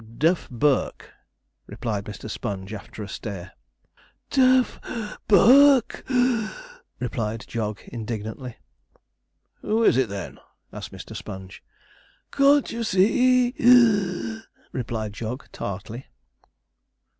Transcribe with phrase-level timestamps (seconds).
[0.17, 1.13] 'Deaf Burke,'
[1.67, 2.27] replied Mr.
[2.27, 3.51] Sponge, after a stare.
[4.31, 4.79] 'Deaf
[5.27, 6.03] Burke!
[6.07, 8.55] (puff),' replied Jog indignantly.
[9.61, 10.39] 'Who is it, then?'
[10.73, 11.15] asked Mr.
[11.15, 11.63] Sponge.
[12.31, 13.51] 'Can't you see?
[13.51, 14.41] (wheeze),'
[14.71, 16.07] replied Jog tartly.